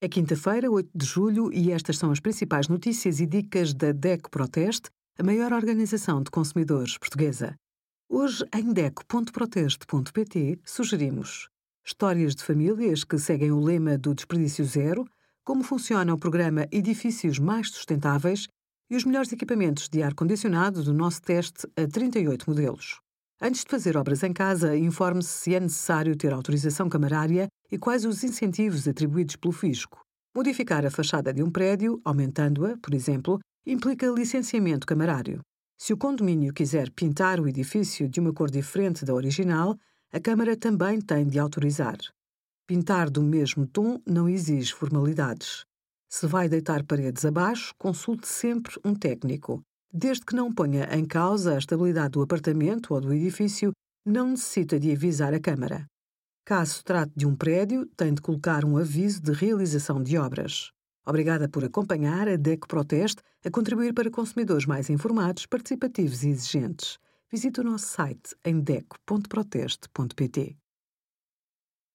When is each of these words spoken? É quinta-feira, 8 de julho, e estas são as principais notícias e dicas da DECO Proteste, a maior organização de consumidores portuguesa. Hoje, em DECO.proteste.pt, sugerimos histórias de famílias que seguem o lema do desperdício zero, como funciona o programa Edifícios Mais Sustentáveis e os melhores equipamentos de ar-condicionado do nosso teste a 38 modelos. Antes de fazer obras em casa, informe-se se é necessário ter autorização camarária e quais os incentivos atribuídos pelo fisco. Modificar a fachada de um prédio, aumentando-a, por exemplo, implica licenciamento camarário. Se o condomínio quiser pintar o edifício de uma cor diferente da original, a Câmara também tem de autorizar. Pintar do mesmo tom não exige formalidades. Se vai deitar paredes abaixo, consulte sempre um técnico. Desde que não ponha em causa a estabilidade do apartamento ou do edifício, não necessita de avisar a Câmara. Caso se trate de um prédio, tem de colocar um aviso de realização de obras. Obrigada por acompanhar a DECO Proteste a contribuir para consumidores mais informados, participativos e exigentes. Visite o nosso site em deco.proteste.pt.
É 0.00 0.08
quinta-feira, 0.08 0.70
8 0.70 0.90
de 0.94 1.04
julho, 1.04 1.52
e 1.52 1.72
estas 1.72 1.98
são 1.98 2.12
as 2.12 2.20
principais 2.20 2.68
notícias 2.68 3.18
e 3.18 3.26
dicas 3.26 3.74
da 3.74 3.90
DECO 3.90 4.30
Proteste, 4.30 4.90
a 5.18 5.24
maior 5.24 5.52
organização 5.52 6.22
de 6.22 6.30
consumidores 6.30 6.96
portuguesa. 6.96 7.56
Hoje, 8.08 8.44
em 8.54 8.72
DECO.proteste.pt, 8.72 10.60
sugerimos 10.64 11.48
histórias 11.84 12.36
de 12.36 12.44
famílias 12.44 13.02
que 13.02 13.18
seguem 13.18 13.50
o 13.50 13.58
lema 13.58 13.98
do 13.98 14.14
desperdício 14.14 14.64
zero, 14.64 15.04
como 15.42 15.64
funciona 15.64 16.14
o 16.14 16.18
programa 16.18 16.68
Edifícios 16.70 17.40
Mais 17.40 17.68
Sustentáveis 17.68 18.46
e 18.88 18.94
os 18.94 19.04
melhores 19.04 19.32
equipamentos 19.32 19.88
de 19.88 20.00
ar-condicionado 20.00 20.84
do 20.84 20.94
nosso 20.94 21.20
teste 21.22 21.66
a 21.76 21.88
38 21.88 22.48
modelos. 22.48 23.00
Antes 23.40 23.62
de 23.62 23.70
fazer 23.70 23.96
obras 23.96 24.24
em 24.24 24.32
casa, 24.32 24.76
informe-se 24.76 25.28
se 25.28 25.54
é 25.54 25.60
necessário 25.60 26.16
ter 26.16 26.32
autorização 26.32 26.88
camarária 26.88 27.46
e 27.70 27.78
quais 27.78 28.04
os 28.04 28.24
incentivos 28.24 28.88
atribuídos 28.88 29.36
pelo 29.36 29.52
fisco. 29.52 30.00
Modificar 30.34 30.84
a 30.84 30.90
fachada 30.90 31.32
de 31.32 31.40
um 31.40 31.50
prédio, 31.50 32.00
aumentando-a, 32.04 32.76
por 32.78 32.92
exemplo, 32.94 33.38
implica 33.64 34.08
licenciamento 34.08 34.86
camarário. 34.86 35.40
Se 35.78 35.92
o 35.92 35.96
condomínio 35.96 36.52
quiser 36.52 36.90
pintar 36.90 37.38
o 37.38 37.46
edifício 37.46 38.08
de 38.08 38.18
uma 38.18 38.32
cor 38.32 38.50
diferente 38.50 39.04
da 39.04 39.14
original, 39.14 39.78
a 40.12 40.18
Câmara 40.18 40.56
também 40.56 41.00
tem 41.00 41.24
de 41.24 41.38
autorizar. 41.38 41.98
Pintar 42.66 43.08
do 43.08 43.22
mesmo 43.22 43.68
tom 43.68 44.00
não 44.04 44.28
exige 44.28 44.74
formalidades. 44.74 45.64
Se 46.08 46.26
vai 46.26 46.48
deitar 46.48 46.82
paredes 46.82 47.24
abaixo, 47.24 47.72
consulte 47.78 48.26
sempre 48.26 48.74
um 48.84 48.94
técnico. 48.94 49.62
Desde 49.92 50.24
que 50.24 50.34
não 50.34 50.52
ponha 50.52 50.84
em 50.94 51.04
causa 51.04 51.54
a 51.54 51.58
estabilidade 51.58 52.10
do 52.10 52.22
apartamento 52.22 52.92
ou 52.92 53.00
do 53.00 53.12
edifício, 53.12 53.72
não 54.04 54.30
necessita 54.30 54.78
de 54.78 54.92
avisar 54.92 55.32
a 55.32 55.40
Câmara. 55.40 55.86
Caso 56.44 56.74
se 56.74 56.84
trate 56.84 57.12
de 57.16 57.26
um 57.26 57.34
prédio, 57.34 57.86
tem 57.96 58.12
de 58.12 58.20
colocar 58.20 58.64
um 58.64 58.76
aviso 58.76 59.22
de 59.22 59.32
realização 59.32 60.02
de 60.02 60.18
obras. 60.18 60.70
Obrigada 61.06 61.48
por 61.48 61.64
acompanhar 61.64 62.28
a 62.28 62.36
DECO 62.36 62.68
Proteste 62.68 63.22
a 63.42 63.50
contribuir 63.50 63.94
para 63.94 64.10
consumidores 64.10 64.66
mais 64.66 64.90
informados, 64.90 65.46
participativos 65.46 66.22
e 66.22 66.28
exigentes. 66.28 66.98
Visite 67.30 67.60
o 67.60 67.64
nosso 67.64 67.86
site 67.86 68.34
em 68.44 68.60
deco.proteste.pt. 68.60 70.56